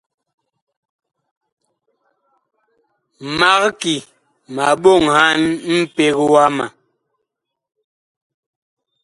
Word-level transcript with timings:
Mag 3.39 3.63
ki 3.81 3.95
ma 4.55 4.65
ɓoŋhan 4.81 5.41
mpeg 5.77 6.15
wama. 6.31 6.65